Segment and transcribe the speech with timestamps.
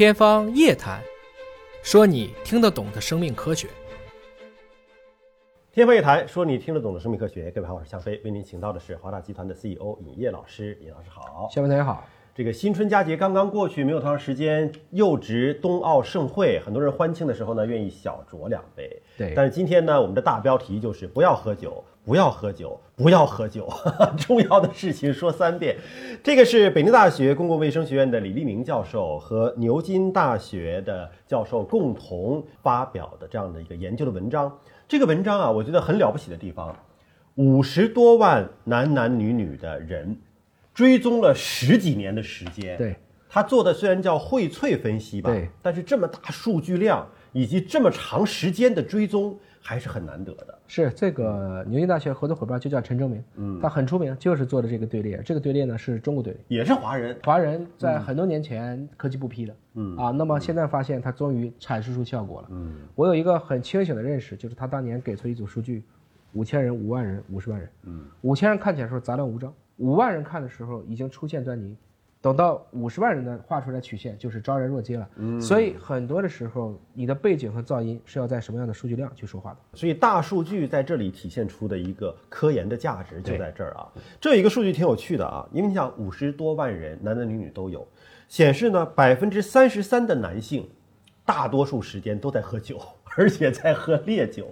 [0.00, 0.98] 天方夜谭，
[1.82, 3.68] 说你听得懂的生命科学。
[5.70, 7.50] 天方夜谭，说你听得懂的生命科学。
[7.50, 10.78] 各位好，我是向飞，为您请到的是华大集团的 CEO 尹烨老师。
[10.80, 12.02] 尹老师好，向飞同学好。
[12.40, 19.02] 这个新春佳节刚刚过去，没有多长时间，又值冬奥盛会，很多人欢庆的时候呢，愿意小酌两杯。
[19.18, 23.68] 对，但是今天呢，我们的大标题就是不要喝酒，不要喝酒，不要喝酒。
[24.16, 25.76] 重要的事情说三遍。
[26.24, 34.50] 这个是北京大学公共卫生学院的李立明教授和牛津大学的教授共同发表的这样的一个研究的文章。
[34.88, 36.74] 这个文章啊，我觉得很了不起的地方，
[37.34, 40.16] 五十多万男男女女的人。
[40.74, 42.96] 追踪了十几年的时间，对。
[43.32, 50.58] 他做的虽然叫荟萃分析吧，对，但是这么大数据量以及这么长时间的追踪还是很难得的。
[50.66, 55.22] 是这个牛津大学合作伙伴就叫陈正明，嗯，他很出名，就是做的这个队列。
[55.24, 56.32] 这个队列呢是中国队。
[56.48, 59.96] 列，也是华人，华人在很多年前科技部批的，嗯。
[59.96, 65.84] 啊，那么现在发现他终于阐释出效果了，嗯，我有一个很清醒的认识，就是他当年给出一组数据，
[66.32, 69.54] 五千人、五万人、五十万人，嗯，五千人看起来说杂乱无章。
[69.80, 71.74] 五万人看的时候已经出现端倪，
[72.20, 75.08] 等到五十万人的画出来曲线就是昭然若揭了。
[75.16, 79.58] 嗯，所以很多的时候，你的背景和噪音是要在什么样的数据量去说话的。
[79.72, 83.88] 所以大数据在这里体现出的一个科研的价值就在这儿啊。
[84.20, 87.88] 这有一个数据挺有趣的啊，因为你想五十多万人，男男女女都有，
[88.28, 90.68] 显示呢百分之三十三的男性，
[91.24, 92.78] 大多数时间都在喝酒，
[93.16, 94.46] 而且在喝烈酒，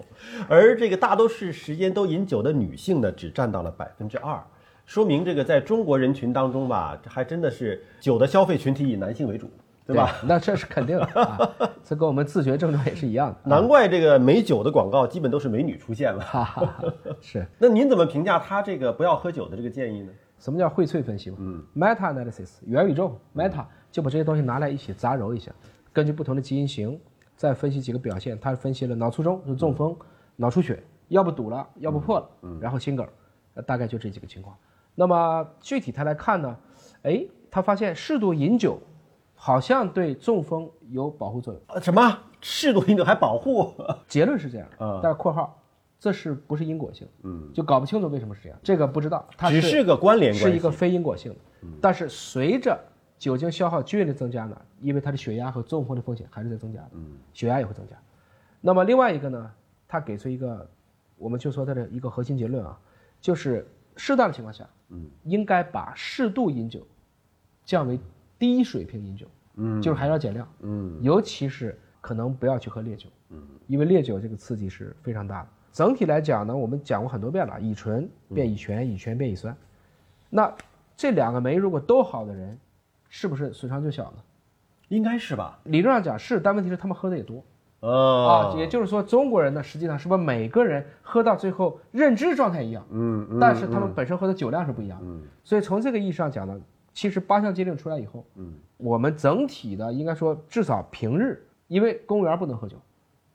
[0.48, 4.42] 而这个大多数时间都饮酒的女性呢，只占到了百分之二。
[4.88, 9.46] 说明这个在中国人群当中吧，这还真的是酒的消费群体以男性为主，
[9.86, 10.16] 对吧？
[10.24, 13.36] 那这是肯定的， 这跟我们自觉症状也是一样的。
[13.44, 16.24] 难怪这个美酒的广告基本都是美女出现了。
[17.20, 17.46] 是。
[17.60, 20.10] 那您怎么评价他这个不要喝酒的这个建议呢？
[20.38, 21.36] 什么叫荟萃分析嘛？
[21.38, 25.52] 嗯，meta analysis，元宇宙，meta 就把这些东西拿来一起杂糅一下，
[25.92, 26.98] 根据不同的基因型
[27.36, 28.40] 再分析几个表现。
[28.40, 29.94] 他分析了脑卒中，就中风，
[30.34, 32.26] 脑出血，要不堵了，要不破了，
[32.58, 33.06] 然后心梗，
[33.66, 34.56] 大概就这几个情况。
[34.98, 36.56] 那么具体他来看呢，
[37.02, 38.76] 哎，他发现适度饮酒，
[39.36, 41.80] 好像对中风有保护作用。
[41.80, 43.72] 什么适度饮酒还保护？
[44.08, 45.56] 结论是这样，嗯但是括号，
[46.00, 47.06] 这是不是因果性？
[47.22, 49.24] 嗯，就搞不清楚为什么是这样，这个不知道。
[49.36, 51.38] 它只是个关联，是一个非因果性的。
[51.80, 52.76] 但是随着
[53.16, 57.94] 酒精消耗剧烈的增加呢，因为它的血压和中风的风险还是在增加的，嗯，血压也会增加。
[58.60, 59.48] 那么另外一个呢，
[59.86, 60.68] 他给出一个，
[61.16, 62.76] 我们就说他的一个核心结论啊，
[63.20, 63.64] 就是
[63.98, 64.66] 适当的情况下。
[64.90, 66.80] 嗯，应该把适度饮酒
[67.62, 68.00] 降为
[68.38, 69.26] 低水平饮酒，
[69.56, 75.48] 嗯，就是还要减量，嗯，尤其是可能不要去喝烈酒，嗯，因为烈酒这个刺激是非常大的。
[75.70, 79.54] 整体来讲呢，我们讲过很多遍了，乙醇变乙醛，乙醛变乙酸，
[80.30, 80.50] 那
[80.96, 82.58] 这两个酶如果都好的人，
[83.10, 84.18] 是不是损伤就小呢？
[84.88, 85.60] 应该是吧？
[85.64, 87.44] 理论上讲是，但问题是他们喝的也多。
[87.80, 92.84] 啊，也就是说，中国人呢，实际上是不是每个人喝到最后认知状态一样？
[92.90, 95.06] 嗯，但是他们本身喝的酒量是不一样的。
[95.06, 96.60] 嗯，所以从这个意义上讲呢，
[96.92, 102.76] 其实八项禁令出来以后，嗯，我们整体的应该说至少平日，因为公务员不能喝酒，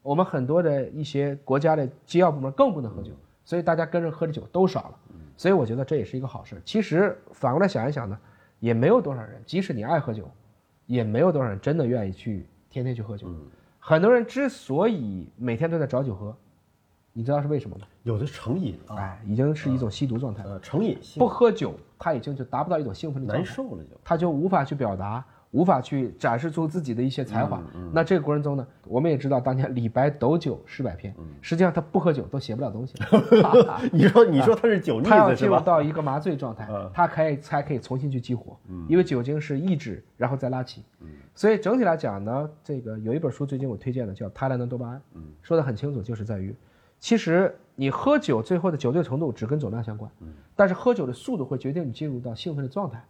[0.01, 3.11] 我们很多的一些国家的机要部门更不能喝酒，
[3.45, 4.95] 所以大家跟着喝的酒都少了。
[5.37, 6.61] 所以我觉得这也是一个好事。
[6.65, 8.17] 其实反过来想一想呢，
[8.59, 10.29] 也没有多少人，即使你爱喝酒，
[10.85, 13.27] 也没有多少人真的愿意去天天去喝酒。
[13.85, 16.33] 很多人之所以每天都在找酒喝，
[17.11, 17.85] 你知道是为什么吗？
[18.03, 20.57] 有的成瘾啊，哎，已经是一种吸毒状态了。
[20.61, 25.21] 成瘾性不喝酒，他已经就达不到一种兴奋的难受了，就他就无法去表达。
[25.53, 27.61] 无法去展示出自己的一些才华。
[27.93, 32.95] 那这个过程中呢，我们也知道，当年李白斗酒诗百篇，实际上他不喝酒都写不了东西。
[33.93, 38.57] 你说，你说他是酒腻子他要进入到一个麻醉状态，他可以才可以重新去激活。
[38.87, 40.83] 因为酒精是抑制，然后再拉起。
[41.35, 44.97] 所以整体来讲呢，这个有一本书最近我推荐的叫《泰兰的多巴胺》，
[45.43, 46.55] 说的很清楚，就是在于，
[46.99, 50.09] 其实你喝酒最后的酒醉程度只跟总量相关，
[50.55, 53.03] 但是喝酒的速度会决定你进入到兴奋的状态。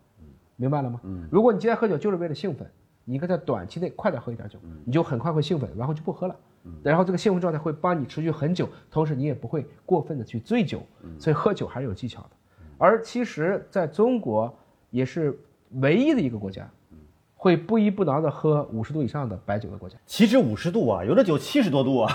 [0.64, 1.02] 明白了吗？
[1.04, 2.66] 嗯，如果你今天喝酒就是为了兴奋，
[3.04, 6.36] 你应该在短期内快点喝一点酒，你就很快会兴奋，然后就不喝了。
[6.64, 10.82] 嗯，然后这个兴奋状态会帮你持续很久，同时你也不会过分的去醉酒。
[11.02, 12.30] 嗯，所以喝酒还是有技巧的。
[12.78, 14.58] 而其实在中国
[14.90, 15.38] 也是
[15.82, 16.66] 唯一的一个国家，
[17.36, 19.98] 会不依不挠的喝五十度以上的白酒的国家。
[20.06, 22.14] 岂止五十度啊，有的酒七十多度啊。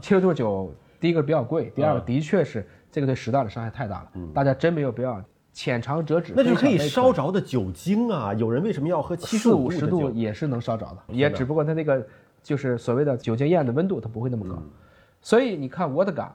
[0.00, 4.12] 七十度酒，第一个比较贵，第二个的确是这个对食道的伤害太大了。
[4.32, 5.20] 大家真没有必要。
[5.58, 8.32] 浅尝辄止，那就可以烧着的酒精啊！
[8.34, 12.06] 有人为什么要喝七四五十度也是能烧着的，也只不过它那个
[12.44, 14.62] 就是所谓的酒精焰的温度，它不会那么高。
[15.20, 16.28] 所以你看 vodka，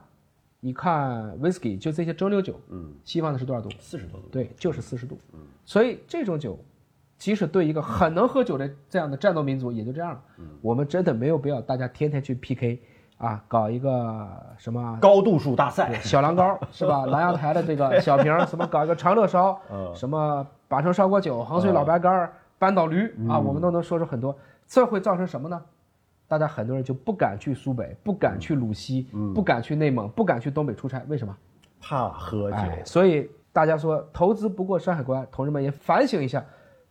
[0.60, 3.70] 你看 whisky，就这些蒸馏酒，嗯，西方的是多少度？
[3.80, 4.28] 四十多度。
[4.30, 5.18] 对，就是四十度。
[5.32, 6.62] 嗯，所以这种酒，
[7.16, 10.22] 即使对一个很能喝酒的这样的战斗民族，也就这样了。
[10.60, 12.78] 我们真的没有必要大家天天去 PK
[13.24, 14.28] 啊，搞一个
[14.58, 17.04] 什么高度数大赛，小狼羔 是吧？
[17.06, 19.58] 南阳台的这个小瓶，什么搞一个长乐烧，
[19.94, 24.36] 什么八成烧锅酒、衡水老白干、扳倒驴啊，我们都能说出很多。
[24.66, 25.60] 这会造成什么呢？
[26.28, 31.36] 大家很多人就不敢去苏北，不敢去鲁西，不敢去内蒙，不敢去东北出差，为什么？
[31.80, 32.56] 怕喝酒。
[32.84, 36.44] 所以大家说投资不过山海关，同志们也反省一下，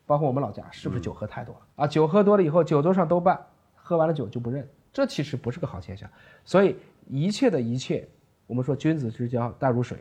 [0.06, 1.88] 包括我们老家是不是酒喝太多了啊？
[1.88, 3.40] 酒喝多了以后，酒桌上都办，
[3.76, 6.10] 喝完了酒就不认，这其实不是个好现象。
[6.46, 6.78] 所以
[7.10, 8.08] 一切的一切，
[8.48, 9.98] 我们说君子之交淡如水。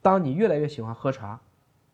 [0.00, 1.38] 当你越来越喜欢喝茶，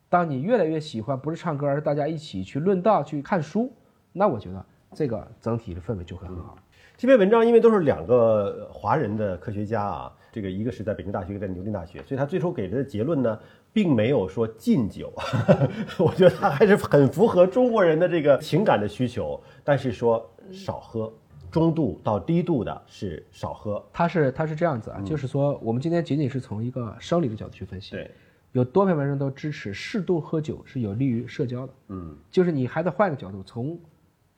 [0.07, 3.73] 当你越来越喜欢不是唱歌，而是大家一起去论道、去看书，
[4.13, 6.57] 那我觉得这个整体的氛围就会很好。
[6.95, 13.39] 这篇文章因为都是两个华人的科学家啊，这个一个是在北京大学，一个在牛津大学，所以他最初给的结论呢，
[13.71, 15.13] 并没有说禁酒，
[15.99, 21.13] 我觉得他还是很符合中国人的这个情感的需求，但是说少喝，
[21.51, 23.83] 中度到低度的是少喝。
[23.91, 28.11] 它是它是这样子啊，就是说我们今天仅仅是从一个生理的角度去分析，对，
[28.51, 33.79] 有多篇文章都支持适度喝酒是有利于社交的，嗯，就是你还得换个角度从。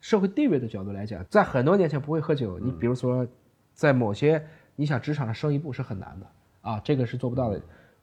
[0.02, 2.58] 社会地位的角度来讲，在很多年前不会喝酒。
[2.58, 3.26] 你比如说，
[3.74, 4.42] 在某些
[4.74, 6.26] 你想职场上升一步是很难的
[6.62, 7.60] 啊，这个是做不到的。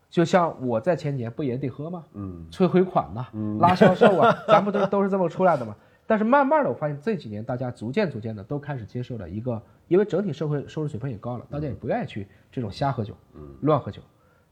[0.08, 2.06] 就像我在前几年不也得喝吗？
[2.14, 3.26] 嗯，催回款呐，
[3.60, 5.76] 拉销售啊， 咱不都都是这么出来的吗？
[6.08, 13.14] 但是慢慢的，我发现这几年大家逐渐逐渐的都开始接受了一个，因为整体社会收入水平也高了，大家也不愿意去这种瞎喝酒，
[13.62, 14.02] 乱喝酒。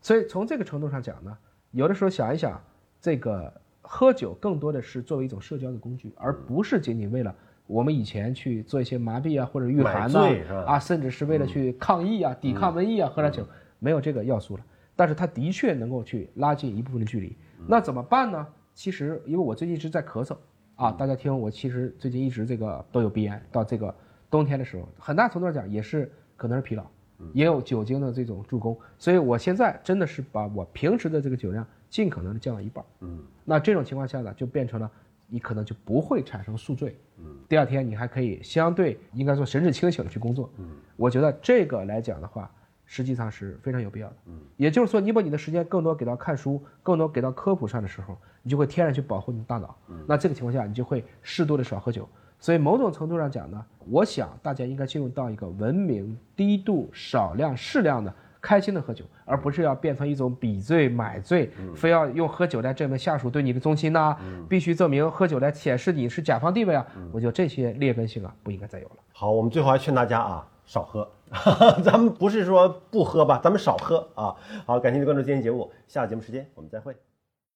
[0.02, 1.36] 所以从这个程度上讲呢，
[1.72, 2.62] 有的时候想一想
[3.02, 3.52] 这个。
[3.88, 7.36] 喝酒更多的是作为一种社交的工具，而不是仅仅为了
[7.68, 10.22] 我们以前去做一些麻痹啊或者御寒呐
[10.66, 13.48] 啊，甚至是为了去抗疫啊、抵抗瘟疫啊，喝点酒
[13.78, 14.66] 没有这个要素了。
[14.96, 17.38] 但是它的确能够去拉近一部分的距离。
[17.68, 18.48] 那怎么办呢？
[18.74, 20.36] 其实因为我最近一直在咳嗽
[20.76, 23.94] 啊，大家听我其实最近一直这个都有鼻炎，到这个
[24.30, 26.86] 冬天的时候，很大程度上讲也是可能是疲劳，
[27.34, 31.66] 也有酒精的这种助攻，所以我现在真的是把我平时的这个酒量。
[31.88, 34.92] 尽可能的降到一半，嗯，那这种情况下呢，就变成了
[35.28, 42.52] 你可能就不会产生宿醉，嗯，第二天你还可以相对应该说神志清醒的去工作，嗯，我觉得这个来讲的话，
[42.86, 52.08] 实际上是非常有必要的，嗯，也就是说，你把你的时间更多给到看书，更多给到科普上的时候，你就会天然去保护你的大脑，嗯，那这个情况下，你就会适度的少喝酒，
[52.40, 58.14] 所以某种程度上讲呢，我想大家应该进入到一个文明、低度、少量、适量的。
[58.42, 64.16] 开心的喝酒，而不是要变成一种比醉买醉，非要用喝酒来证明下属对你的忠心呐，
[64.48, 66.86] 必须证明喝酒来显示你是甲方地位啊。
[67.12, 68.98] 我觉得这些劣根性啊，不应该再有了。
[69.14, 71.08] 好，我们最后还劝大家啊，少喝，
[71.84, 74.36] 咱们不是说不喝吧，咱们少喝啊。
[74.66, 76.96] 好，感谢您关注今天节目，下个节目时间我们再会。